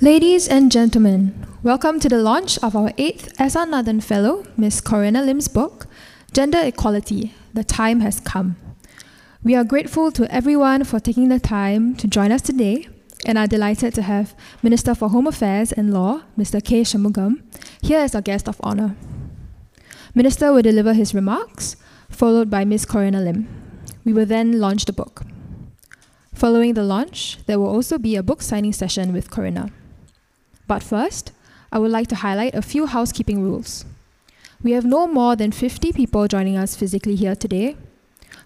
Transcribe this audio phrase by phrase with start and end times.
[0.00, 3.66] Ladies and gentlemen, welcome to the launch of our 8th S.R.
[3.66, 4.80] Nathan Fellow, Ms.
[4.80, 5.88] Corina Lim's book,
[6.32, 8.54] Gender Equality The Time Has Come.
[9.42, 12.88] We are grateful to everyone for taking the time to join us today
[13.26, 16.64] and are delighted to have Minister for Home Affairs and Law, Mr.
[16.64, 16.82] K.
[16.82, 17.42] Shanmugam,
[17.82, 18.94] here as our guest of honor.
[20.14, 21.74] Minister will deliver his remarks,
[22.08, 22.86] followed by Ms.
[22.86, 23.48] Corina Lim.
[24.04, 25.22] We will then launch the book.
[26.32, 29.72] Following the launch, there will also be a book signing session with Corina.
[30.68, 31.32] But first,
[31.72, 33.84] I would like to highlight a few housekeeping rules.
[34.62, 37.76] We have no more than 50 people joining us physically here today.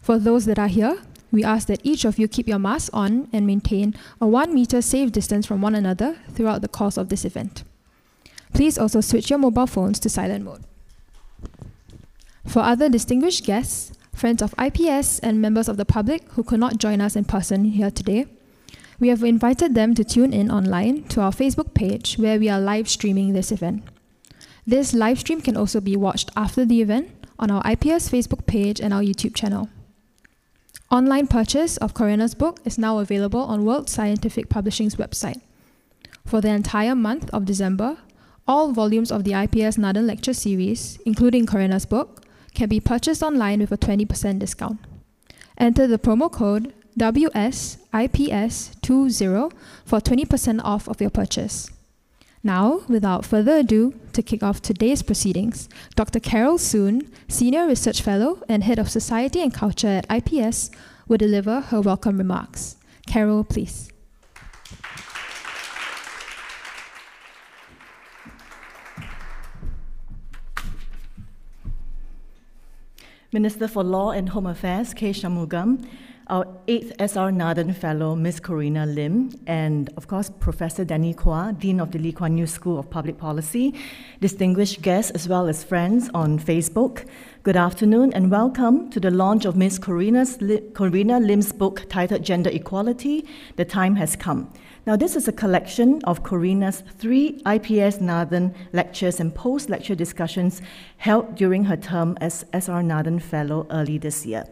[0.01, 0.98] For those that are here,
[1.31, 4.81] we ask that each of you keep your mask on and maintain a one meter
[4.83, 7.65] safe distance from one another throughout the course of this event.
[8.53, 10.62] Please also switch your mobile phones to silent mode.
[12.47, 16.77] For other distinguished guests, friends of IPS, and members of the public who could not
[16.77, 18.27] join us in person here today,
[19.02, 22.61] we have invited them to tune in online to our Facebook page where we are
[22.61, 23.83] live streaming this event.
[24.64, 28.81] This live stream can also be watched after the event on our IPS Facebook page
[28.81, 29.69] and our YouTube channel.
[30.89, 35.41] Online purchase of Corina's book is now available on World Scientific Publishing's website.
[36.25, 37.97] For the entire month of December,
[38.47, 43.59] all volumes of the IPS Nathan Lecture Series, including Corina's book, can be purchased online
[43.59, 44.78] with a 20% discount.
[45.59, 49.53] Enter the promo code WSIPS20
[49.85, 51.71] for 20% off of your purchase.
[52.45, 56.19] Now, without further ado, to kick off today's proceedings, Dr.
[56.19, 60.73] Carol Soon, Senior Research Fellow and Head of Society and Culture at IPS,
[61.07, 62.77] will deliver her welcome remarks.
[63.06, 63.93] Carol, please.
[73.33, 75.11] Minister for Law and Home Affairs, K.
[75.11, 75.89] Shanmugam,
[76.33, 78.41] our 8th SR Nathan Fellow, Ms.
[78.41, 82.78] Corina Lim, and of course, Professor Danny Quah, Dean of the Lee Kuan Yew School
[82.78, 83.75] of Public Policy,
[84.22, 87.06] distinguished guests as well as friends on Facebook.
[87.42, 89.78] Good afternoon and welcome to the launch of Ms.
[89.78, 93.26] Corina's, Corina Lim's book titled Gender Equality
[93.56, 94.50] The Time Has Come.
[94.87, 100.62] Now, this is a collection of Corina's three IPS Nathan lectures and post lecture discussions
[100.97, 104.47] held during her term as SR Nathan Fellow early this year.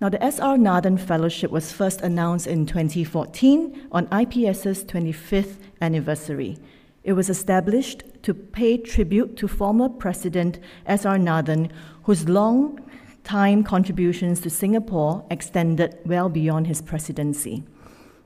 [0.00, 6.58] Now, the SR Nathan Fellowship was first announced in 2014 on IPS's 25th anniversary.
[7.04, 11.18] It was established to pay tribute to former President S.R.
[11.18, 11.70] Nathan,
[12.04, 12.80] whose long
[13.22, 17.62] time contributions to Singapore extended well beyond his presidency.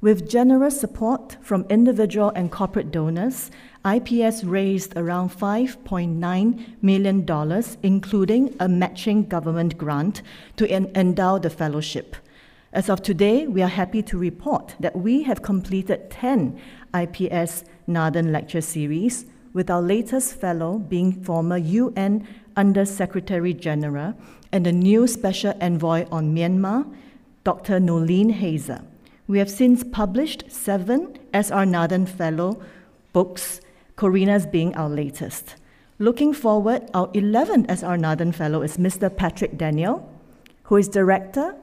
[0.01, 3.51] With generous support from individual and corporate donors,
[3.85, 10.23] IPS raised around $5.9 million, including a matching government grant,
[10.57, 12.15] to en- endow the fellowship.
[12.73, 16.61] As of today, we are happy to report that we have completed 10
[16.95, 24.15] IPS Nathan Lecture Series, with our latest fellow being former UN Under Secretary General
[24.53, 26.87] and the new Special Envoy on Myanmar,
[27.43, 27.81] Dr.
[27.81, 28.85] Noeleen Heyzer.
[29.29, 31.67] We have since published seven S.R.
[31.67, 32.63] Nathan Fellow
[33.13, 33.61] books,
[33.95, 35.57] Corina's being our latest.
[35.99, 37.99] Looking forward, our 11th S.R.
[37.99, 39.15] Nathan Fellow is Mr.
[39.15, 40.11] Patrick Daniel,
[40.63, 41.55] who is Director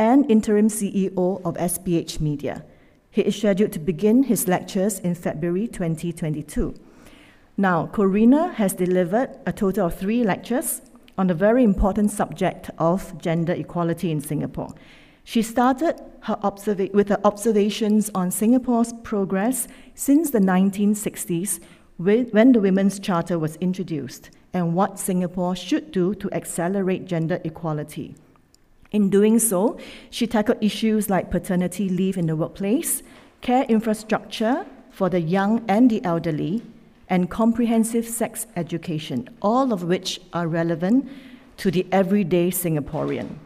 [0.00, 2.64] and Interim CEO of SPH Media.
[3.12, 6.74] He is scheduled to begin his lectures in February 2022.
[7.56, 10.82] Now, Corina has delivered a total of three lectures
[11.16, 14.74] on the very important subject of gender equality in Singapore.
[15.24, 21.60] She started her observa- with her observations on Singapore's progress since the 1960s
[21.98, 28.14] when the Women's Charter was introduced and what Singapore should do to accelerate gender equality.
[28.90, 33.02] In doing so, she tackled issues like paternity leave in the workplace,
[33.40, 36.62] care infrastructure for the young and the elderly,
[37.08, 41.08] and comprehensive sex education, all of which are relevant
[41.58, 43.36] to the everyday Singaporean.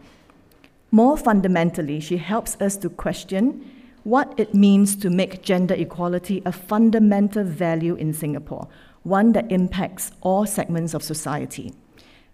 [0.94, 3.69] More fundamentally, she helps us to question
[4.05, 8.69] what it means to make gender equality a fundamental value in Singapore,
[9.02, 11.75] one that impacts all segments of society.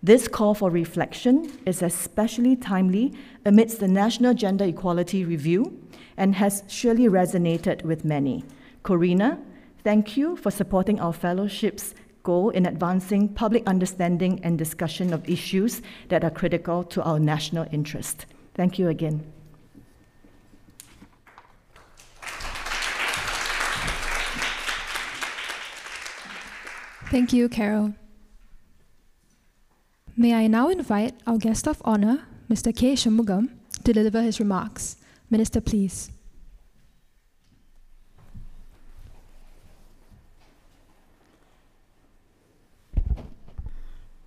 [0.02, 3.14] This call for reflection is especially timely
[3.46, 5.82] amidst the National Gender Equality Review
[6.18, 8.44] and has surely resonated with many.
[8.84, 9.38] Corina,
[9.84, 15.80] thank you for supporting our fellowship's goal in advancing public understanding and discussion of issues
[16.10, 18.26] that are critical to our national interest.
[18.54, 19.24] Thank you again.
[27.10, 27.94] Thank you, Carol.
[30.16, 32.74] May I now invite our guest of honor, Mr.
[32.76, 32.94] K.
[32.94, 33.48] Shanmugam,
[33.84, 34.96] to deliver his remarks.
[35.28, 36.10] Minister, please.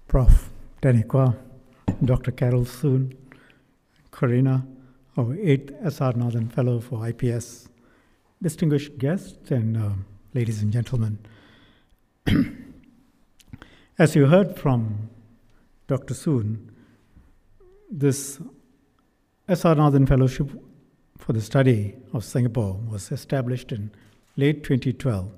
[0.07, 0.49] Prof.
[0.81, 1.33] Danny Quah,
[2.03, 2.31] Dr.
[2.31, 3.17] Carol Soon,
[4.23, 4.65] Corina,
[5.17, 7.67] our eighth SR Nathan Fellow for IPS,
[8.41, 9.89] distinguished guests, and uh,
[10.33, 11.19] ladies and gentlemen.
[13.99, 15.09] As you heard from
[15.87, 16.13] Dr.
[16.13, 16.71] Soon,
[17.91, 18.39] this
[19.49, 20.49] SR Nathan Fellowship
[21.17, 23.91] for the study of Singapore was established in
[24.37, 25.33] late 2012,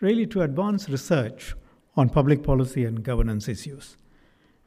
[0.00, 1.54] really to advance research
[1.96, 3.96] on public policy and governance issues.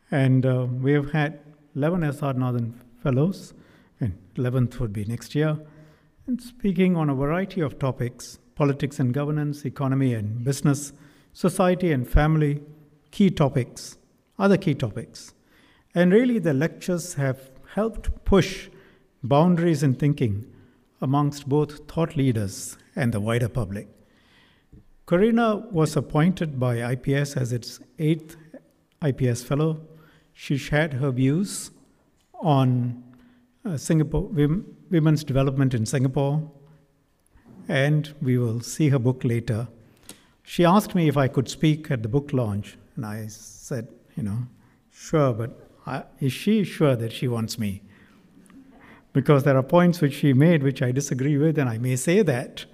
[0.10, 1.42] And uh, we have had
[1.76, 3.54] 11 SR Nathan Fellows,
[4.00, 5.60] and 11th would be next year,
[6.28, 10.94] and speaking on a variety of topics politics and governance, economy and business,
[11.34, 12.62] society and family,
[13.10, 13.98] key topics,
[14.38, 15.34] other key topics.
[15.96, 18.70] And really, the lectures have helped push
[19.24, 20.46] boundaries in thinking
[21.02, 23.88] amongst both thought leaders and the wider public.
[25.08, 28.36] Corina was appointed by IPS as its eighth
[29.04, 29.82] IPS fellow.
[30.34, 31.72] She shared her views
[32.42, 33.04] on
[33.64, 34.24] uh, Singapore
[34.90, 36.52] women's development in Singapore,
[37.68, 39.68] and we will see her book later.
[40.44, 44.24] She asked me if I could speak at the book launch, and I said, you
[44.24, 44.40] know,
[44.92, 47.82] sure, but I, is she sure that she wants me?
[49.14, 52.22] Because there are points which she made which I disagree with, and I may say
[52.24, 52.66] that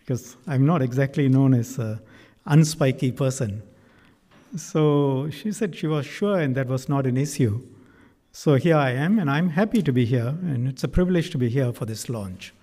[0.00, 2.00] because I'm not exactly known as an
[2.46, 3.62] unspiky person.
[4.56, 7.62] So she said she was sure, and that was not an issue.
[8.34, 11.38] So here I am, and I'm happy to be here, and it's a privilege to
[11.38, 12.54] be here for this launch.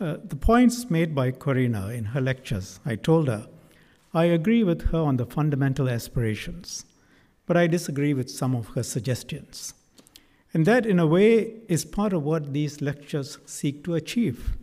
[0.00, 3.46] Uh, the points made by Corina in her lectures, I told her,
[4.12, 6.84] I agree with her on the fundamental aspirations,
[7.46, 9.74] but I disagree with some of her suggestions.
[10.52, 14.56] And that, in a way, is part of what these lectures seek to achieve,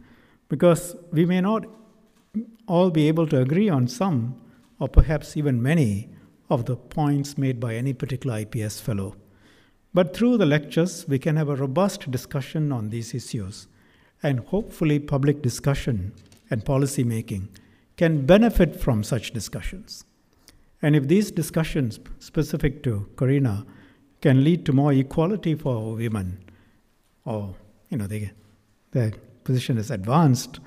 [0.50, 1.68] because we may not
[2.68, 4.36] all be able to agree on some,
[4.78, 6.10] or perhaps even many,
[6.50, 9.16] of the points made by any particular IPS fellow.
[9.94, 13.68] But through the lectures, we can have a robust discussion on these issues,
[14.22, 16.14] and hopefully, public discussion
[16.50, 17.50] and policy making
[17.98, 20.04] can benefit from such discussions.
[20.82, 23.66] And if these discussions, specific to Corina,
[24.22, 26.44] can lead to more equality for women,
[27.26, 27.56] or
[27.90, 28.08] you know,
[28.92, 29.14] their
[29.44, 30.60] position is advanced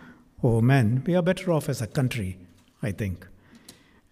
[0.42, 2.38] over men, we are better off as a country,
[2.82, 3.26] I think.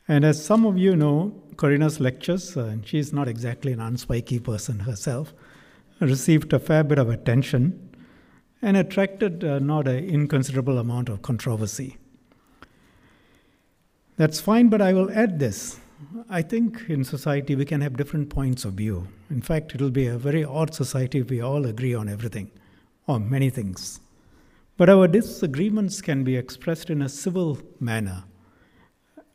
[0.06, 4.42] And as some of you know, Corina's lectures, uh, and she's not exactly an unspiky
[4.42, 5.34] person herself,
[6.00, 7.96] received a fair bit of attention
[8.62, 11.98] and attracted uh, not an inconsiderable amount of controversy.
[14.16, 15.78] That's fine, but I will add this.
[16.30, 19.08] I think in society we can have different points of view.
[19.28, 22.50] In fact, it'll be a very odd society if we all agree on everything,
[23.06, 24.00] or many things.
[24.76, 28.24] But our disagreements can be expressed in a civil manner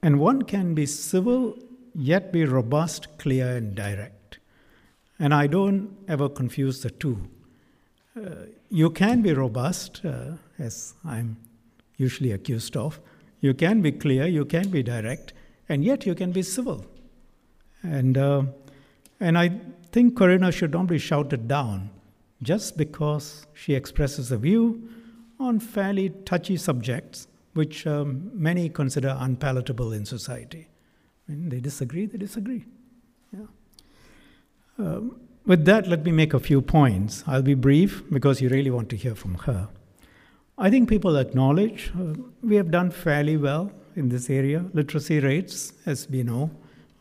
[0.04, 1.58] and one can be civil
[1.96, 4.40] yet be robust, clear, and direct.
[5.20, 7.30] And I don't ever confuse the two.
[8.16, 11.38] Uh, you can be robust, uh, as I'm
[11.98, 13.00] usually accused of.
[13.42, 15.34] You can be clear, you can be direct,
[15.70, 16.86] and yet you can be civil.
[17.84, 18.44] And, uh,
[19.20, 19.60] and I
[19.92, 21.90] think Corina should not be shouted down
[22.42, 24.90] just because she expresses a view
[25.40, 30.68] on fairly touchy subjects which um, many consider unpalatable in society.
[31.34, 32.66] When they disagree, they disagree.
[33.32, 33.46] Yeah.
[34.78, 37.24] Um, with that, let me make a few points.
[37.28, 39.68] I'll be brief because you really want to hear from her.
[40.58, 44.66] I think people acknowledge uh, we have done fairly well in this area.
[44.74, 46.52] Literacy rates, as we know,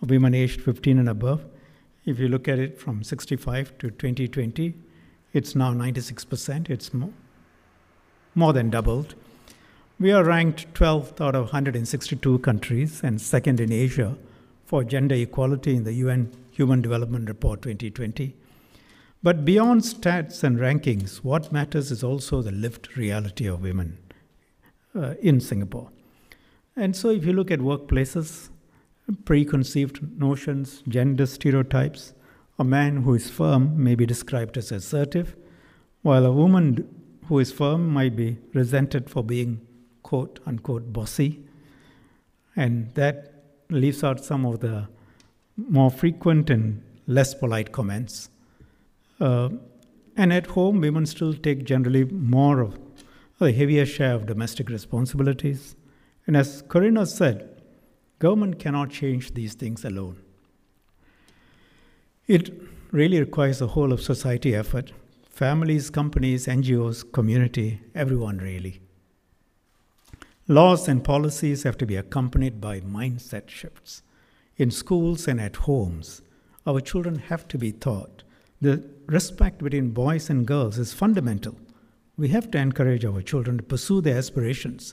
[0.00, 1.44] of women aged 15 and above,
[2.04, 4.74] if you look at it from 65 to 2020,
[5.32, 6.68] it's now 96%.
[6.68, 7.12] It's more,
[8.34, 9.14] more than doubled.
[9.98, 14.16] We are ranked 12th out of 162 countries and second in Asia
[14.64, 18.34] for gender equality in the UN Human Development Report 2020.
[19.22, 23.98] But beyond stats and rankings, what matters is also the lived reality of women
[24.96, 25.90] uh, in Singapore.
[26.74, 28.48] And so, if you look at workplaces,
[29.24, 32.14] preconceived notions, gender stereotypes,
[32.58, 35.36] a man who is firm may be described as assertive,
[36.00, 36.88] while a woman
[37.26, 39.60] who is firm might be resented for being
[40.12, 41.40] quote unquote bossy.
[42.54, 43.32] And that
[43.70, 44.88] leaves out some of the
[45.56, 48.28] more frequent and less polite comments.
[49.18, 49.48] Uh,
[50.14, 52.78] and at home, women still take generally more of
[53.40, 55.76] a heavier share of domestic responsibilities.
[56.26, 57.48] And as Corina said,
[58.18, 60.18] government cannot change these things alone.
[62.26, 62.52] It
[62.90, 64.92] really requires a whole of society effort
[65.30, 68.82] families, companies, NGOs, community, everyone really.
[70.52, 74.02] Laws and policies have to be accompanied by mindset shifts.
[74.58, 76.20] In schools and at homes,
[76.66, 78.22] our children have to be taught.
[78.60, 81.56] The respect between boys and girls is fundamental.
[82.18, 84.92] We have to encourage our children to pursue their aspirations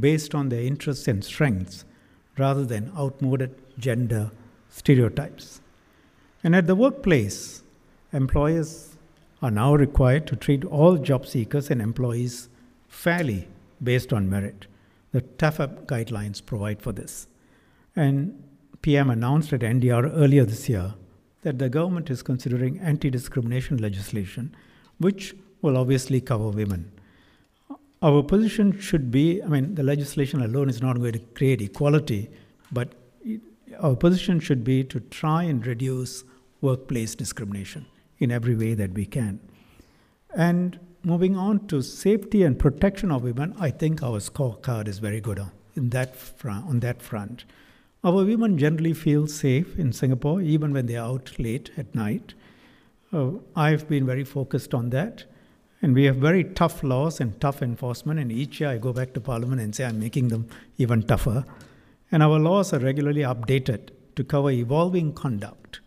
[0.00, 1.84] based on their interests and strengths
[2.38, 4.30] rather than outmoded gender
[4.70, 5.60] stereotypes.
[6.42, 7.62] And at the workplace,
[8.14, 8.96] employers
[9.42, 12.48] are now required to treat all job seekers and employees
[12.88, 13.48] fairly
[13.82, 14.66] based on merit.
[15.14, 17.28] The TAFEP guidelines provide for this.
[17.94, 18.42] And
[18.82, 20.94] PM announced at NDR earlier this year
[21.42, 24.56] that the government is considering anti discrimination legislation,
[24.98, 26.90] which will obviously cover women.
[28.02, 32.28] Our position should be I mean, the legislation alone is not going to create equality,
[32.72, 32.88] but
[33.78, 36.24] our position should be to try and reduce
[36.60, 37.86] workplace discrimination
[38.18, 39.38] in every way that we can.
[40.34, 45.20] And moving on to safety and protection of women, I think our scorecard is very
[45.20, 47.44] good on, in that front, on that front.
[48.02, 52.34] Our women generally feel safe in Singapore, even when they are out late at night.
[53.12, 55.24] Uh, I've been very focused on that.
[55.80, 58.18] And we have very tough laws and tough enforcement.
[58.18, 61.44] And each year I go back to Parliament and say I'm making them even tougher.
[62.10, 65.80] And our laws are regularly updated to cover evolving conduct,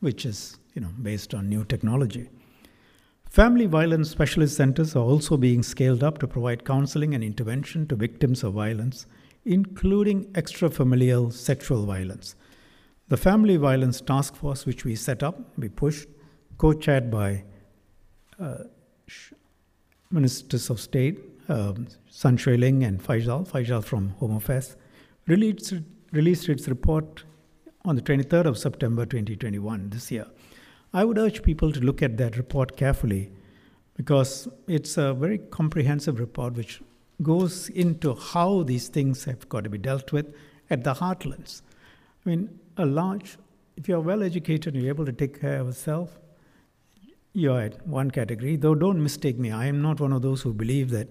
[0.00, 2.28] which is you know, based on new technology.
[3.34, 7.96] Family violence specialist centers are also being scaled up to provide counseling and intervention to
[7.96, 9.06] victims of violence,
[9.44, 12.36] including extrafamilial sexual violence.
[13.08, 16.06] The Family Violence Task Force, which we set up, we pushed,
[16.58, 17.42] co chaired by
[18.38, 18.66] uh,
[20.12, 24.76] ministers of state, um, Sun Xueling and Faisal, Faisal from Home Affairs,
[25.26, 25.74] released,
[26.12, 27.24] released its report
[27.84, 30.26] on the 23rd of September 2021, this year.
[30.94, 33.32] I would urge people to look at that report carefully
[33.96, 36.80] because it's a very comprehensive report which
[37.20, 40.32] goes into how these things have got to be dealt with
[40.70, 41.62] at the heartlands.
[42.24, 43.36] I mean, a large,
[43.76, 46.16] if you're well educated and you're able to take care of yourself,
[47.32, 48.54] you're at one category.
[48.54, 51.08] Though don't mistake me, I am not one of those who believe that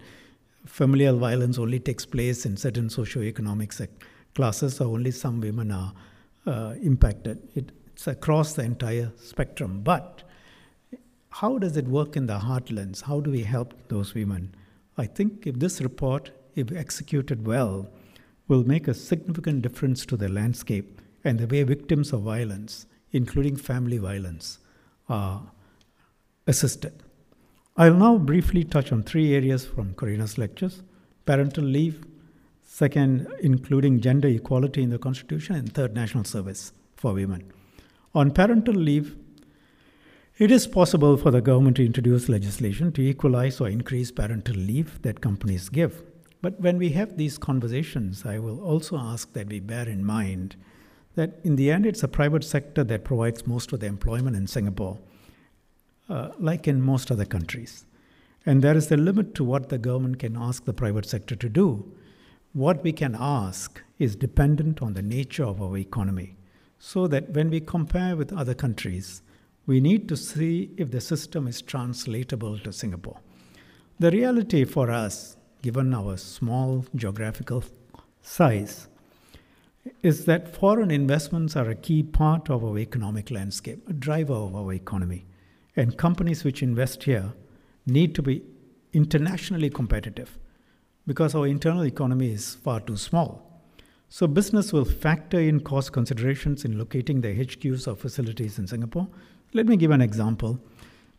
[0.66, 3.74] familial violence only takes place in certain socio-economic
[4.34, 5.94] classes or only some women are
[6.48, 7.46] uh, impacted.
[7.54, 9.82] It, it's across the entire spectrum.
[9.84, 10.24] But
[11.30, 13.04] how does it work in the heartlands?
[13.04, 14.54] How do we help those women?
[14.98, 17.88] I think if this report, if executed well,
[18.48, 23.56] will make a significant difference to the landscape and the way victims of violence, including
[23.56, 24.60] family violence,
[25.08, 25.42] are
[26.46, 26.94] assisted.
[27.78, 30.84] I'll now briefly touch on three areas from Corina's lectures
[31.26, 32.06] parental leave,
[32.64, 37.50] second, including gender equality in the Constitution, and third, national service for women.
[38.16, 39.16] On parental leave,
[40.38, 45.02] it is possible for the government to introduce legislation to equalize or increase parental leave
[45.02, 46.04] that companies give.
[46.42, 50.56] But when we have these conversations, I will also ask that we bear in mind
[51.16, 54.48] that in the end, it's the private sector that provides most of the employment in
[54.48, 55.00] Singapore
[56.10, 57.86] uh, like in most other countries.
[58.46, 61.50] And there is a limit to what the government can ask the private sector to
[61.50, 61.92] do.
[62.52, 66.36] What we can ask is dependent on the nature of our economy.
[66.86, 69.22] So that when we compare with other countries,
[69.66, 73.22] we need to see if the system is translatable to Singapore.
[74.00, 77.64] The reality for us, given our small geographical
[78.22, 78.90] size,
[80.02, 84.54] is that foreign investments are a key part of our economic landscape, a driver of
[84.54, 85.26] our economy.
[85.78, 87.32] And companies which invest here
[87.86, 88.44] need to be
[88.92, 90.38] internationally competitive
[91.08, 93.53] because our internal economy is far too small.
[94.16, 99.08] So, business will factor in cost considerations in locating their HQs or facilities in Singapore.
[99.54, 100.60] Let me give an example.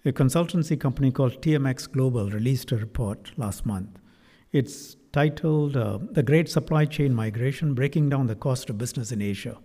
[0.05, 3.99] A consultancy company called TMX Global released a report last month.
[4.53, 9.21] It's titled uh, The Great Supply Chain Migration Breaking Down the Cost of Business in
[9.21, 9.59] Asia.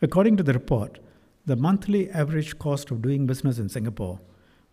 [0.00, 0.98] According to the report,
[1.44, 4.18] the monthly average cost of doing business in Singapore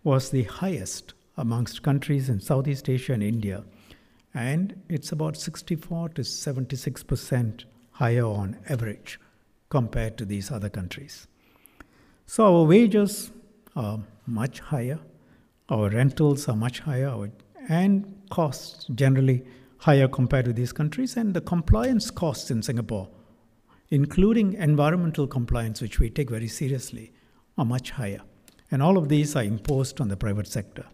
[0.05, 3.65] was the highest amongst countries in Southeast Asia and India,
[4.33, 7.65] and it's about 64 to 76 percent
[7.99, 9.19] higher on average
[9.69, 11.27] compared to these other countries.
[12.25, 13.31] So our wages
[13.75, 14.99] are much higher,
[15.69, 17.13] our rentals are much higher,
[17.67, 19.45] and costs generally
[19.77, 23.07] higher compared to these countries, and the compliance costs in Singapore
[23.89, 27.11] including environmental compliance, which we take very seriously,
[27.57, 28.21] are much higher.
[28.71, 30.85] And all of these are imposed on the private sector.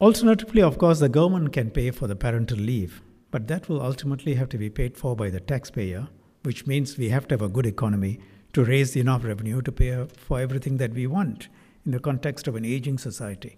[0.00, 4.34] Alternatively, of course, the government can pay for the parental leave, but that will ultimately
[4.34, 6.08] have to be paid for by the taxpayer,
[6.42, 8.20] which means we have to have a good economy
[8.52, 11.48] to raise enough revenue to pay for everything that we want
[11.84, 13.56] in the context of an aging society.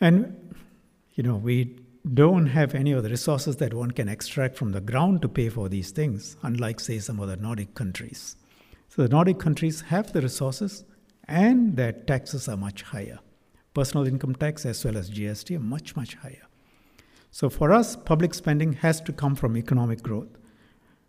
[0.00, 0.54] And,
[1.14, 1.78] you know, we
[2.12, 5.48] don't have any of the resources that one can extract from the ground to pay
[5.48, 8.36] for these things, unlike, say, some other Nordic countries.
[8.90, 10.84] So the Nordic countries have the resources
[11.26, 13.20] and their taxes are much higher.
[13.72, 16.42] Personal income tax as well as GST are much, much higher.
[17.34, 20.28] So for us, public spending has to come from economic growth.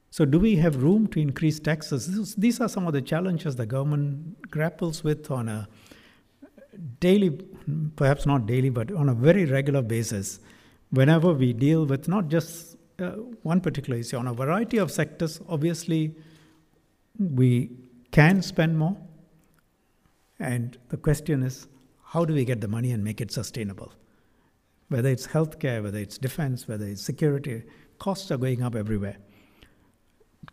[0.10, 2.34] So do we have room to increase taxes?
[2.34, 5.68] These are some of the challenges the government grapples with on a
[7.00, 7.30] daily,
[7.96, 10.40] perhaps not daily, but on a very regular basis.
[10.90, 13.12] Whenever we deal with not just uh,
[13.44, 16.16] one particular issue, on a variety of sectors, obviously
[17.20, 17.70] we
[18.10, 18.98] can spend more.
[20.40, 21.68] And the question is,
[22.04, 23.94] how do we get the money and make it sustainable?
[24.90, 27.64] Whether it's healthcare, whether it's defense, whether it's security,
[27.98, 29.18] costs are going up everywhere.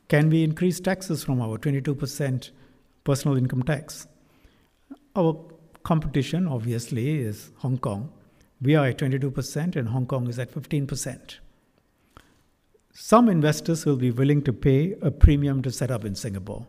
[0.08, 2.50] Can we increase taxes from our 22%
[3.04, 4.06] personal income tax?
[5.14, 5.44] Our
[5.82, 8.10] competition, obviously, is Hong Kong.
[8.60, 11.38] We are at 22%, and Hong Kong is at 15%.
[12.94, 16.66] Some investors will be willing to pay a premium to set up in Singapore.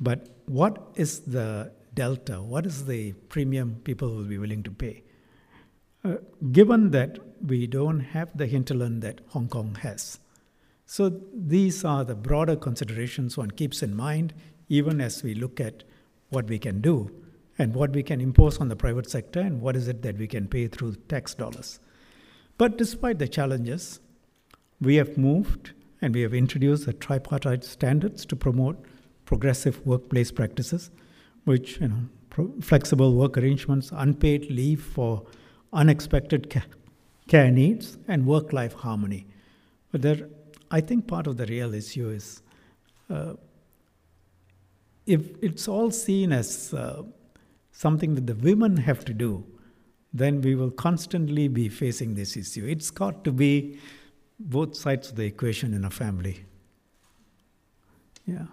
[0.00, 2.42] But what is the delta?
[2.42, 5.04] What is the premium people will be willing to pay?
[6.04, 6.16] Uh,
[6.52, 10.18] given that we don't have the hinterland that Hong Kong has.
[10.84, 14.34] So these are the broader considerations one keeps in mind,
[14.68, 15.82] even as we look at
[16.28, 17.10] what we can do
[17.58, 20.26] and what we can impose on the private sector and what is it that we
[20.26, 21.80] can pay through tax dollars.
[22.58, 24.00] But despite the challenges,
[24.82, 28.84] we have moved and we have introduced the tripartite standards to promote
[29.24, 30.90] progressive workplace practices,
[31.44, 35.24] which, you know, flexible work arrangements, unpaid leave for
[35.74, 36.62] unexpected ca-
[37.28, 39.26] care needs, and work life harmony.
[39.92, 40.28] But there,
[40.70, 42.42] I think part of the real issue is
[43.10, 43.34] uh,
[45.06, 47.02] if it's all seen as uh,
[47.72, 49.44] something that the women have to do,
[50.12, 52.64] then we will constantly be facing this issue.
[52.64, 53.78] It's got to be
[54.38, 56.44] both sides of the equation in a family.
[58.26, 58.46] Yeah.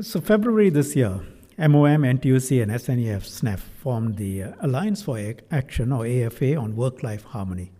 [0.00, 1.20] So, February this year,
[1.60, 5.18] MOM, NTUC, and SNEF SNEF formed the uh, Alliance for
[5.50, 7.72] Action, or AFA, on work life harmony.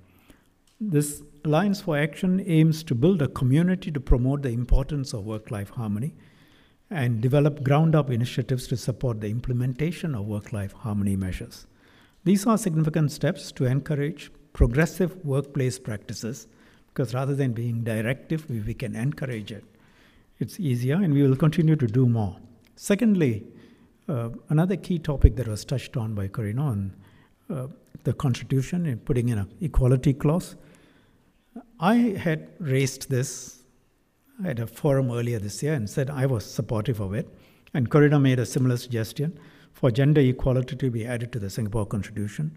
[0.81, 5.53] This Alliance for Action aims to build a community to promote the importance of work
[5.53, 6.13] life harmony
[6.91, 11.69] and develop ground up initiatives to support the implementation of work life harmony measures.
[12.25, 16.49] These are significant steps to encourage progressive workplace practices
[16.89, 19.63] because rather than being directive, we, we can encourage it.
[20.41, 22.39] It's easier and we will continue to do more.
[22.75, 23.47] Secondly,
[24.09, 26.97] uh, another key topic that was touched on by Corina on
[27.51, 27.67] uh,
[28.05, 30.57] the Constitution and putting in an equality clause.
[31.81, 33.63] I had raised this
[34.45, 37.29] at a forum earlier this year and said I was supportive of it.
[37.75, 39.39] And Corina made a similar suggestion
[39.73, 42.57] for gender equality to be added to the Singapore Constitution.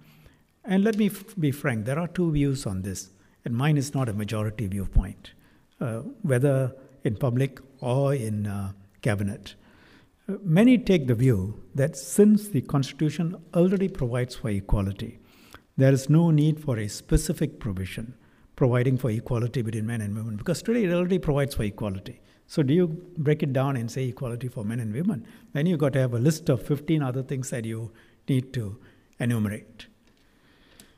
[0.63, 3.09] And let me f- be frank, there are two views on this,
[3.43, 5.31] and mine is not a majority viewpoint,
[5.79, 9.55] uh, whether in public or in uh, cabinet.
[10.27, 15.19] Many take the view that since the Constitution already provides for equality,
[15.77, 18.13] there is no need for a specific provision
[18.55, 22.21] providing for equality between men and women, because today it already provides for equality.
[22.45, 25.25] So, do you break it down and say equality for men and women?
[25.53, 27.91] Then you've got to have a list of 15 other things that you
[28.27, 28.77] need to
[29.19, 29.87] enumerate.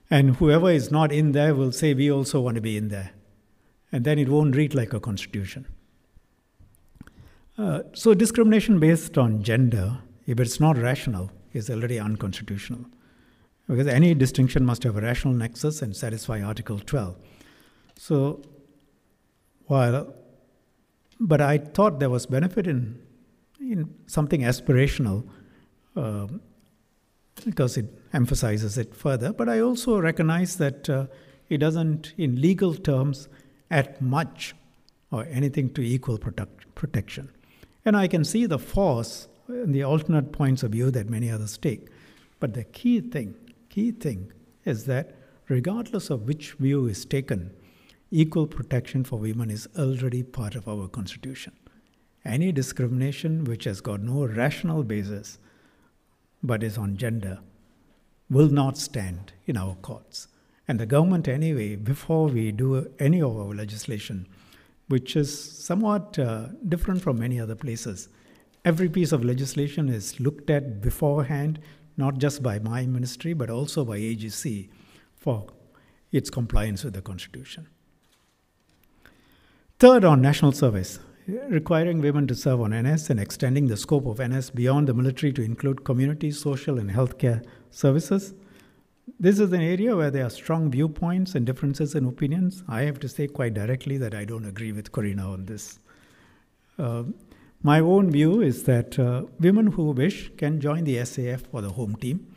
[0.09, 3.11] And whoever is not in there will say, We also want to be in there.
[3.91, 5.67] And then it won't read like a constitution.
[7.57, 12.85] Uh, so, discrimination based on gender, if it's not rational, is already unconstitutional.
[13.67, 17.15] Because any distinction must have a rational nexus and satisfy Article 12.
[17.95, 18.41] So,
[19.67, 20.13] while,
[21.19, 22.99] but I thought there was benefit in,
[23.59, 25.23] in something aspirational
[25.95, 26.27] uh,
[27.45, 29.31] because it emphasizes it further.
[29.31, 31.05] But I also recognize that uh,
[31.49, 33.29] it doesn't, in legal terms,
[33.69, 34.55] add much
[35.11, 37.29] or anything to equal protect, protection.
[37.85, 41.57] And I can see the force and the alternate points of view that many others
[41.57, 41.87] take.
[42.39, 43.35] But the key thing,
[43.69, 44.31] key thing
[44.65, 45.15] is that
[45.49, 47.51] regardless of which view is taken,
[48.11, 51.53] equal protection for women is already part of our constitution.
[52.23, 55.39] Any discrimination which has got no rational basis
[56.41, 57.39] but is on gender
[58.29, 60.27] will not stand in our courts.
[60.67, 64.27] And the government, anyway, before we do any of our legislation,
[64.93, 65.29] which is
[65.67, 68.09] somewhat uh, different from many other places.
[68.63, 71.59] Every piece of legislation is looked at beforehand,
[71.97, 74.69] not just by my ministry, but also by AGC
[75.17, 75.47] for
[76.11, 77.65] its compliance with the Constitution.
[79.79, 80.99] Third, on national service,
[81.49, 85.33] requiring women to serve on NS and extending the scope of NS beyond the military
[85.33, 88.35] to include community, social, and healthcare services.
[89.19, 92.63] This is an area where there are strong viewpoints and differences in opinions.
[92.67, 95.79] I have to say quite directly that I don't agree with Corina on this.
[96.77, 97.03] Uh,
[97.65, 101.69] My own view is that uh, women who wish can join the SAF or the
[101.69, 102.27] home team.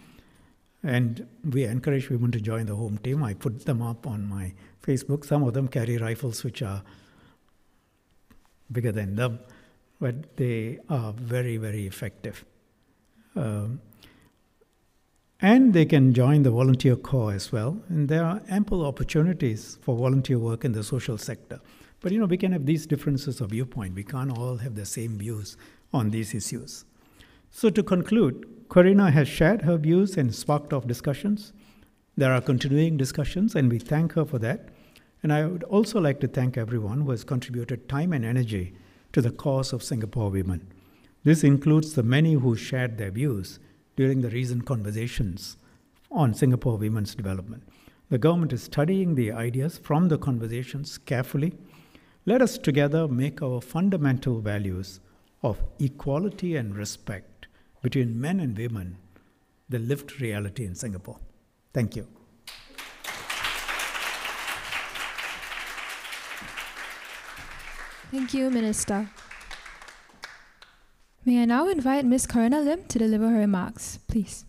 [0.85, 3.25] And we encourage women to join the home team.
[3.25, 4.53] I put them up on my
[4.87, 5.25] Facebook.
[5.25, 6.85] Some of them carry rifles which are
[8.71, 9.41] bigger than them,
[10.01, 12.45] but they are very, very effective.
[13.35, 13.81] Um,
[15.41, 17.83] and they can join the volunteer corps as well.
[17.89, 21.61] And there are ample opportunities for volunteer work in the social sector.
[22.01, 23.95] But you know, we can have these differences of viewpoint.
[23.95, 25.57] We can't all have the same views
[25.93, 26.85] on these issues.
[27.51, 31.53] So to conclude, Corina has shared her views and sparked off discussions.
[32.17, 34.69] There are continuing discussions, and we thank her for that.
[35.23, 38.75] And I would also like to thank everyone who has contributed time and energy
[39.13, 40.73] to the cause of Singapore women.
[41.25, 43.59] This includes the many who shared their views
[43.97, 45.57] during the recent conversations
[46.11, 47.63] on Singapore women's development.
[48.09, 51.55] The government is studying the ideas from the conversations carefully.
[52.25, 55.01] Let us together make our fundamental values
[55.43, 57.49] of equality and respect
[57.83, 58.99] between men and women
[59.69, 61.19] the lived reality in Singapore.
[61.73, 62.07] Thank you.
[68.13, 69.11] Thank you, Minister.
[71.29, 72.29] May I now invite Ms.
[72.29, 74.45] Corina Lim to deliver her remarks, please.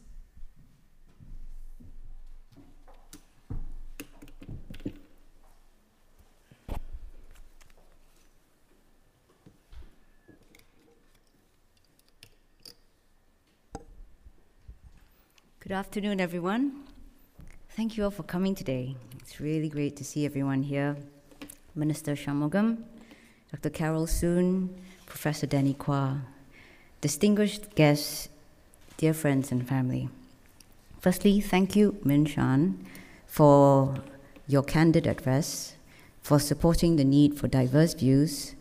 [15.59, 16.83] Good afternoon, everyone.
[17.69, 18.95] Thank you all for coming today.
[19.17, 20.95] It's really great to see everyone here.
[21.73, 22.83] Minister Shanmugam,
[23.51, 23.71] Dr.
[23.71, 26.21] Carol Soon, Professor Danny Quah,
[27.01, 28.29] distinguished guests,
[28.97, 30.09] dear friends and family.
[30.99, 32.83] Firstly, thank you, Min Shan,
[33.27, 33.95] for
[34.47, 35.75] your candid address,
[36.21, 38.55] for supporting the need for diverse views,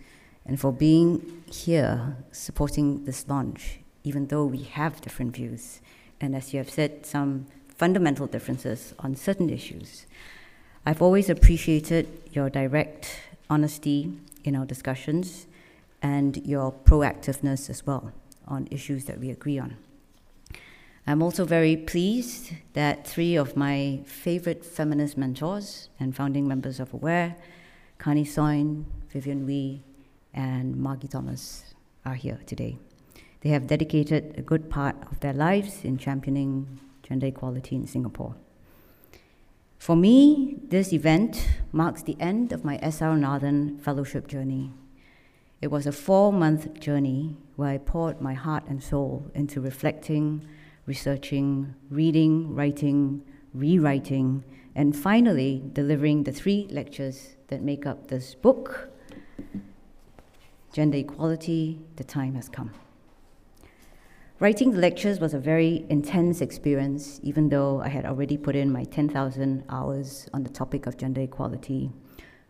[0.45, 5.81] and for being here supporting this launch, even though we have different views,
[6.21, 10.07] and as you have said, some fundamental differences on certain issues.
[10.85, 13.19] I've always appreciated your direct
[13.51, 14.13] honesty
[14.45, 15.47] in our discussions
[16.03, 18.13] and your proactiveness as well
[18.47, 19.77] on issues that we agree on.
[21.07, 26.93] I'm also very pleased that three of my favorite feminist mentors and founding members of
[26.93, 27.37] AWARE,
[27.99, 29.85] Connie Soin, Vivian Wee,
[30.35, 32.79] and Margie Thomas, are here today.
[33.43, 38.35] They have dedicated a good part of their lives in championing gender equality in Singapore.
[39.79, 44.73] For me, this event marks the end of my SR Nathan fellowship journey.
[45.63, 50.47] It was a four month journey where I poured my heart and soul into reflecting,
[50.85, 53.23] researching, reading, writing,
[53.55, 58.91] rewriting, and finally delivering the three lectures that make up this book
[60.73, 62.73] Gender Equality, The Time Has Come.
[64.39, 68.71] Writing the lectures was a very intense experience, even though I had already put in
[68.71, 71.91] my 10,000 hours on the topic of gender equality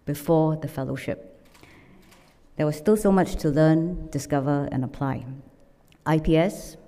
[0.04, 1.35] before the fellowship.
[2.56, 5.26] There was still so much to learn, discover, and apply.
[6.10, 6.78] IPS,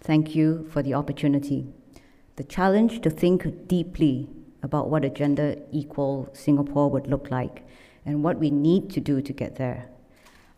[0.00, 1.66] thank you for the opportunity.
[2.36, 4.28] The challenge to think deeply
[4.62, 7.66] about what a gender equal Singapore would look like
[8.06, 9.88] and what we need to do to get there.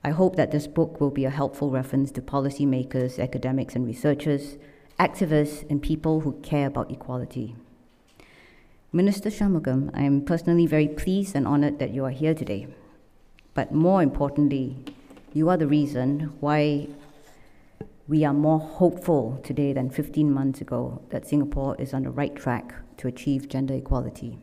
[0.05, 4.59] I hope that this book will be a helpful reference to policymakers, academics, and researchers,
[4.99, 7.57] activists, and people who care about equality.
[8.93, 12.67] Minister Shanmugam, I am personally very pleased and honored that you are here today.
[13.55, 14.77] But more importantly,
[15.33, 16.89] you are the reason why
[18.09, 22.35] we are more hopeful today than 15 months ago that Singapore is on the right
[22.35, 24.39] track to achieve gender equality.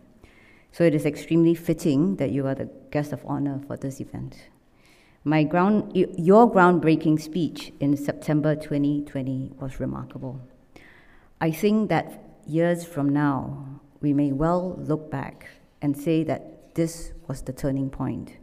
[0.72, 4.50] So it is extremely fitting that you are the guest of honor for this event.
[5.24, 10.40] My ground, your groundbreaking speech in September 2020 was remarkable.
[11.42, 15.48] I think that years from now, we may well look back
[15.82, 18.39] and say that this was the turning point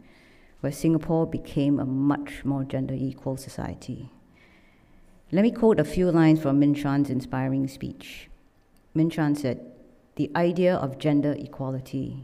[0.59, 4.11] where Singapore became a much more gender equal society.
[5.31, 8.29] Let me quote a few lines from Min Shan's inspiring speech.
[8.93, 9.59] Min Shan said,
[10.15, 12.23] The idea of gender equality,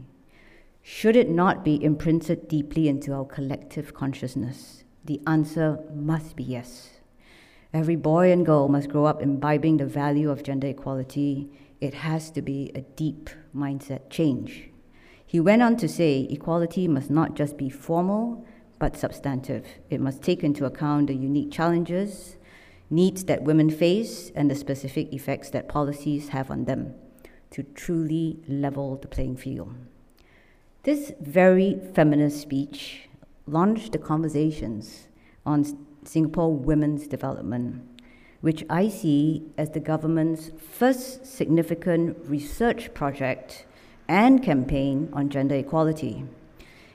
[0.82, 4.84] should it not be imprinted deeply into our collective consciousness?
[5.04, 7.00] The answer must be yes.
[7.72, 11.50] Every boy and girl must grow up imbibing the value of gender equality.
[11.80, 14.70] It has to be a deep mindset change.
[15.34, 18.46] He went on to say equality must not just be formal,
[18.78, 19.66] but substantive.
[19.90, 22.36] It must take into account the unique challenges,
[22.88, 26.94] needs that women face, and the specific effects that policies have on them
[27.50, 29.74] to truly level the playing field.
[30.84, 33.08] This very feminist speech
[33.48, 35.08] launched the conversations
[35.44, 35.64] on
[36.04, 37.82] Singapore Women's Development,
[38.40, 43.66] which I see as the government's first significant research project
[44.08, 46.24] and campaign on gender equality.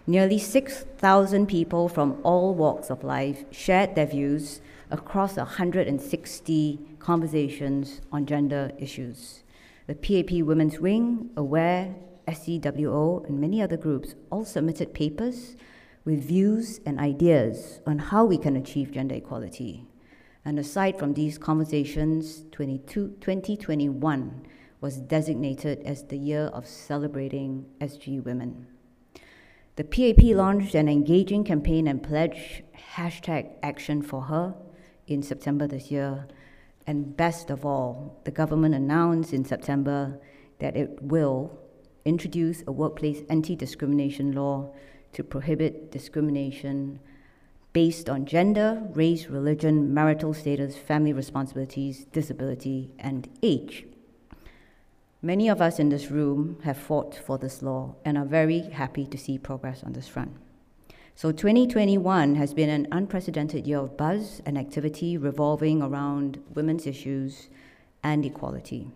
[0.07, 8.25] Nearly 6,000 people from all walks of life shared their views across 160 conversations on
[8.25, 9.43] gender issues.
[9.87, 11.95] The PAP Women's Wing, AWARE,
[12.27, 15.55] SCWO, and many other groups all submitted papers
[16.05, 19.85] with views and ideas on how we can achieve gender equality.
[20.45, 24.45] And aside from these conversations, 2021
[24.81, 28.67] was designated as the year of celebrating SG women.
[29.75, 32.63] The PAP launched an engaging campaign and pledge
[32.95, 34.55] hashtag action for her
[35.07, 36.27] in September this year.
[36.85, 40.19] And best of all, the government announced in September
[40.59, 41.57] that it will
[42.05, 44.73] introduce a workplace anti discrimination law
[45.13, 46.99] to prohibit discrimination
[47.71, 53.85] based on gender, race, religion, marital status, family responsibilities, disability, and age.
[55.21, 59.05] Many of us in this room have fought for this law and are very happy
[59.07, 60.31] to see progress on this front.
[61.13, 67.49] So 2021 has been an unprecedented year of buzz and activity revolving around women's issues
[68.01, 68.91] and equality.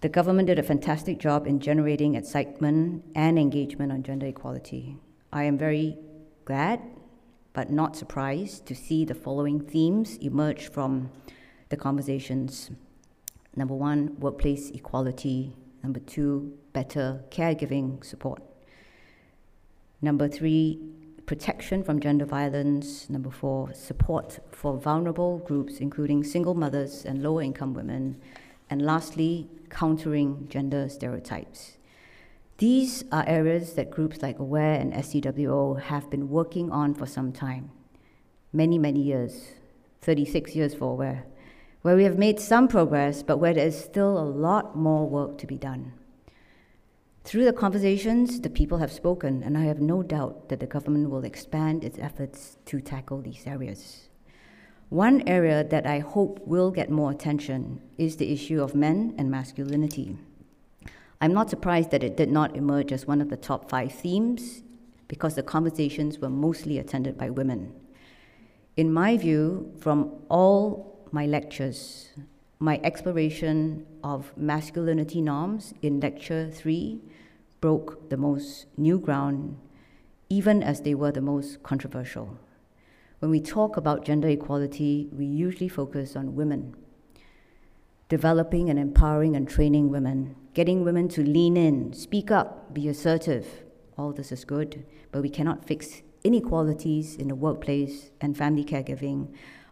[0.00, 4.96] The government did a fantastic job in generating excitement and engagement on gender equality.
[5.30, 5.98] I am very
[6.46, 6.80] glad,
[7.52, 11.10] but not surprised, to see the following themes emerge from
[11.68, 12.70] the conversations.
[13.58, 15.56] Number one, workplace equality.
[15.82, 18.40] Number two, better caregiving support.
[20.00, 20.78] Number three,
[21.26, 23.10] protection from gender violence.
[23.10, 28.22] Number four, support for vulnerable groups, including single mothers and lower income women.
[28.70, 31.78] And lastly, countering gender stereotypes.
[32.58, 37.32] These are areas that groups like AWARE and SCWO have been working on for some
[37.32, 37.72] time.
[38.52, 39.48] Many, many years,
[40.02, 41.24] 36 years for AWARE,
[41.82, 45.38] where we have made some progress, but where there is still a lot more work
[45.38, 45.92] to be done.
[47.24, 51.10] Through the conversations, the people have spoken, and I have no doubt that the government
[51.10, 54.08] will expand its efforts to tackle these areas.
[54.88, 59.30] One area that I hope will get more attention is the issue of men and
[59.30, 60.16] masculinity.
[61.20, 64.62] I'm not surprised that it did not emerge as one of the top five themes
[65.06, 67.74] because the conversations were mostly attended by women.
[68.76, 72.08] In my view, from all my lectures,
[72.58, 77.00] my exploration of masculinity norms in lecture three
[77.60, 79.58] broke the most new ground,
[80.28, 82.38] even as they were the most controversial.
[83.20, 86.76] When we talk about gender equality, we usually focus on women.
[88.08, 93.46] Developing and empowering and training women, getting women to lean in, speak up, be assertive.
[93.96, 99.28] All this is good, but we cannot fix inequalities in the workplace and family caregiving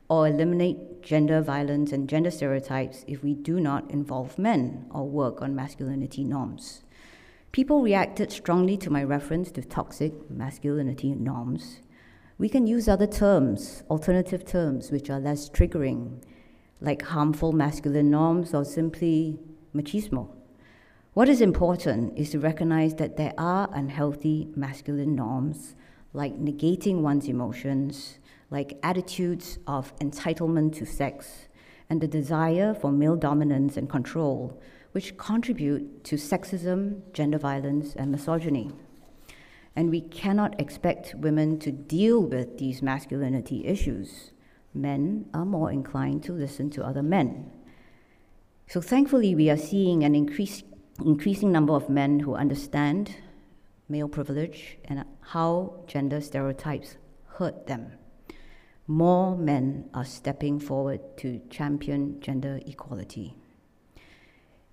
[0.09, 5.43] or eliminate gender violence and gender stereotypes if we do not involve men or work
[5.43, 6.83] on masculinity norms.
[7.53, 11.81] People reacted strongly to my reference to toxic masculinity norms.
[12.39, 16.23] We can use other terms, alternative terms, which are less triggering,
[16.81, 19.39] like harmful masculine norms or simply
[19.75, 20.29] machismo.
[21.15, 25.75] What is important is to recognize that there are unhealthy masculine norms,
[26.13, 28.19] like negating one's emotions,
[28.51, 31.49] like attitudes of entitlement to sex,
[31.89, 34.61] and the desire for male dominance and control,
[34.93, 38.71] which contribute to sexism, gender violence, and misogyny.
[39.75, 44.33] And we cannot expect women to deal with these masculinity issues.
[44.73, 47.51] Men are more inclined to listen to other men.
[48.69, 50.63] So thankfully, we are seeing an increase,
[51.05, 53.17] increasing number of men who understand
[53.89, 56.97] male privilege and how gender stereotypes
[57.37, 57.93] hurt them.
[58.89, 63.37] More men are stepping forward to champion gender equality.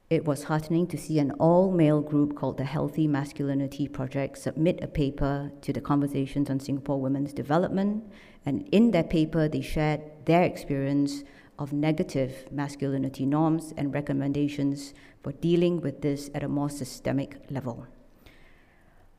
[0.08, 4.84] It was heartening to see an all male group called the Healthy Masculinity Project submit
[4.84, 8.04] a paper to the Conversations on Singapore Women's Development.
[8.45, 11.23] And in that paper, they shared their experience
[11.58, 17.88] of negative masculinity norms and recommendations for dealing with this at a more systemic level.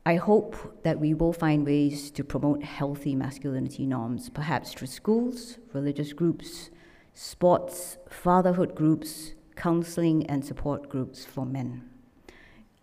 [0.07, 5.57] I hope that we will find ways to promote healthy masculinity norms, perhaps through schools,
[5.73, 6.69] religious groups,
[7.15, 11.89] sports, fatherhood groups, counseling and support groups for men.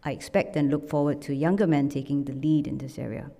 [0.02, 3.30] I expect and look forward to younger men taking the lead in this area.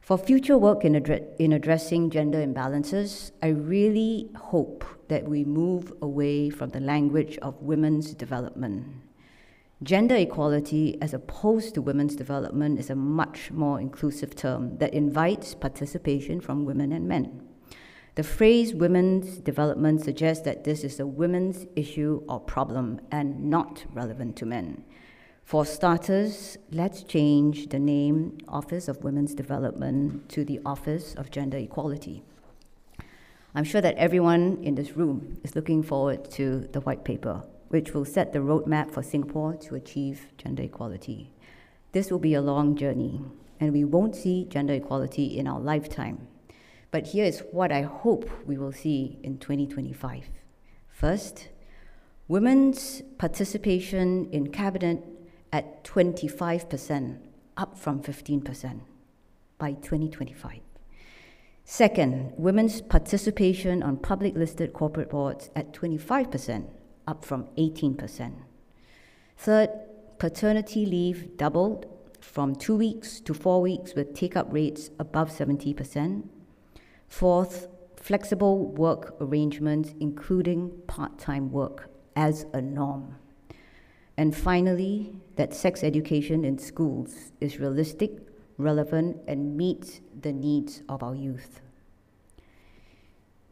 [0.00, 5.92] For future work in, addre- in addressing gender imbalances, I really hope that we move
[6.00, 8.86] away from the language of women's development.
[9.82, 15.54] Gender equality, as opposed to women's development, is a much more inclusive term that invites
[15.54, 17.48] participation from women and men.
[18.14, 23.86] The phrase women's development suggests that this is a women's issue or problem and not
[23.94, 24.84] relevant to men.
[25.44, 31.56] For starters, let's change the name Office of Women's Development to the Office of Gender
[31.56, 32.22] Equality.
[33.54, 37.94] I'm sure that everyone in this room is looking forward to the white paper, which
[37.94, 41.32] will set the roadmap for Singapore to achieve gender equality.
[41.92, 43.22] This will be a long journey,
[43.58, 46.26] and we won't see gender equality in our lifetime.
[46.90, 50.24] But here is what I hope we will see in 2025.
[50.88, 51.48] First,
[52.26, 55.04] women's participation in cabinet
[55.52, 57.18] at 25%,
[57.56, 58.80] up from 15%
[59.58, 60.58] by 2025.
[61.64, 66.66] Second, women's participation on public listed corporate boards at 25%,
[67.10, 68.32] up from 18%.
[69.36, 69.70] Third,
[70.18, 71.86] paternity leave doubled
[72.20, 76.28] from two weeks to four weeks with take up rates above 70%.
[77.08, 83.16] Fourth, flexible work arrangements, including part time work, as a norm.
[84.16, 88.10] And finally, that sex education in schools is realistic,
[88.58, 91.60] relevant, and meets the needs of our youth.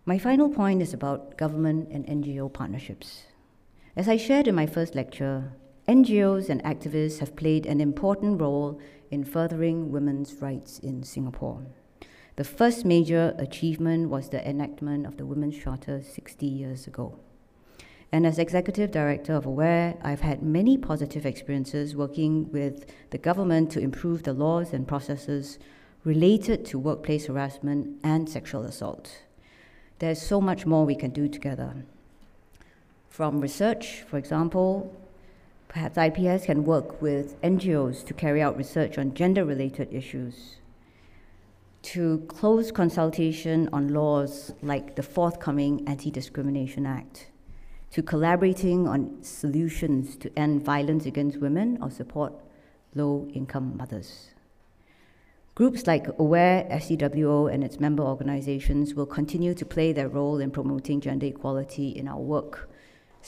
[0.05, 3.28] My final point is about government and NGO partnerships.
[3.99, 5.55] As I shared in my first lecture,
[5.89, 8.81] NGOs and activists have played an important role
[9.11, 11.67] in furthering women's rights in Singapore.
[12.37, 17.19] The first major achievement was the enactment of the Women's Charter 60 years ago.
[18.13, 23.73] And as executive director of AWARE, I've had many positive experiences working with the government
[23.73, 25.59] to improve the laws and processes
[26.05, 29.23] related to workplace harassment and sexual assault.
[29.99, 31.85] There's so much more we can do together.
[33.18, 34.94] From research, for example,
[35.66, 40.59] perhaps IPS can work with NGOs to carry out research on gender related issues,
[41.83, 47.33] to close consultation on laws like the forthcoming Anti Discrimination Act
[47.90, 52.33] to collaborating on solutions to end violence against women or support
[52.94, 54.28] low income mothers.
[55.57, 60.52] Groups like AWARE, SCWO, and its member organizations will continue to play their role in
[60.52, 62.68] promoting gender equality in our work,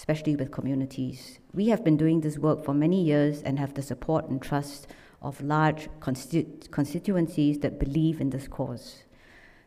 [0.01, 1.39] especially with communities.
[1.53, 4.87] We have been doing this work for many years and have the support and trust
[5.21, 9.05] of large constitu- constituencies that believe in this cause.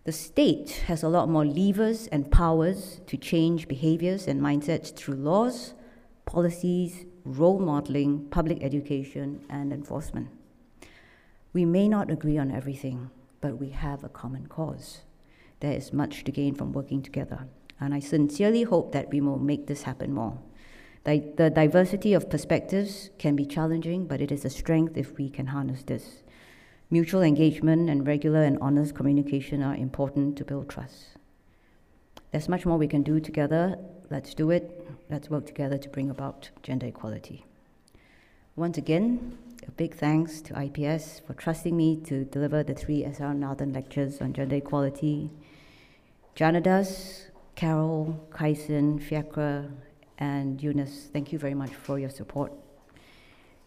[0.05, 5.17] The state has a lot more levers and powers to change behaviors and mindsets through
[5.17, 5.75] laws,
[6.25, 10.29] policies, role modeling, public education, and enforcement.
[11.53, 15.01] We may not agree on everything, but we have a common cause.
[15.59, 17.47] There is much to gain from working together,
[17.83, 20.37] and I sincerely hope that we will make this happen more.
[21.03, 25.29] The, the diversity of perspectives can be challenging, but it is a strength if we
[25.29, 26.23] can harness this.
[26.89, 31.17] Mutual engagement and regular and honest communication are important to build trust.
[32.31, 33.77] There's much more we can do together.
[34.09, 34.87] Let's do it.
[35.09, 37.45] Let's work together to bring about gender equality.
[38.55, 43.33] Once again, a big thanks to IPS for trusting me to deliver the three SR
[43.33, 45.31] Nathan lectures on gender equality.
[46.35, 49.71] Janadas, Carol, Kaisen, Fiacre,
[50.17, 52.51] and Eunice, thank you very much for your support.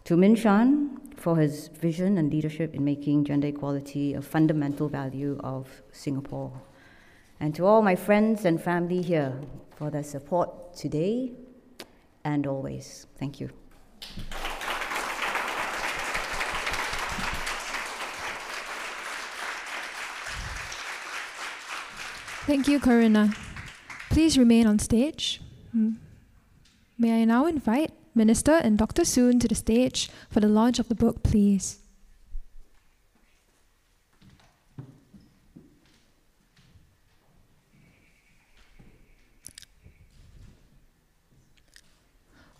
[0.05, 5.39] To Min Shan for his vision and leadership in making gender equality a fundamental value
[5.43, 6.61] of Singapore.
[7.39, 9.33] And to all my friends and family here
[9.75, 11.33] for their support today
[12.23, 13.07] and always.
[13.19, 13.49] Thank you.
[22.47, 23.33] Thank you, Corinna.
[24.17, 25.41] Please remain on stage.
[25.71, 25.91] Hmm.
[26.97, 29.05] May I now invite Minister and Dr.
[29.05, 31.77] Soon to the stage for the launch of the book, please.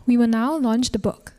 [0.06, 1.34] We will now launch the book.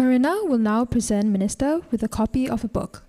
[0.00, 3.02] Corinna will now present Minister with a copy of a book.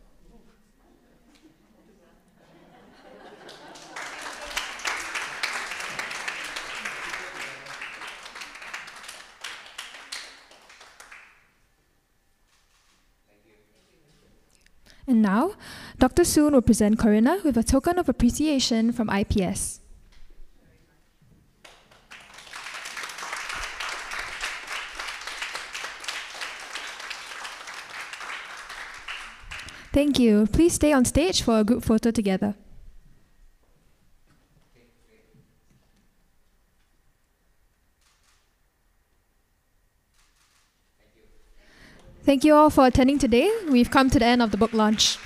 [15.08, 15.54] And now,
[15.98, 16.26] Dr.
[16.26, 19.81] Soon will present Corinna with a token of appreciation from IPS.
[30.02, 30.48] Thank you.
[30.48, 32.56] Please stay on stage for a group photo together.
[42.24, 43.48] Thank you all for attending today.
[43.70, 45.20] We've come to the end of the book launch.